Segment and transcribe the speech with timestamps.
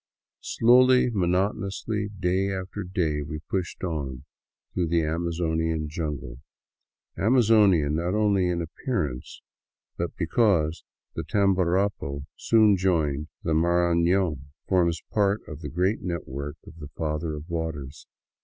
[0.41, 4.25] Slowly, monotonously, day after day, we pushed on
[4.73, 6.39] through the Amazonian jungle—
[7.23, 9.43] Amazonian not only in appearance,
[9.97, 10.83] but because
[11.13, 16.79] the Tamborapo, soon to join the Marafion, forms a part of the great network of
[16.79, 18.07] the Father of Waters.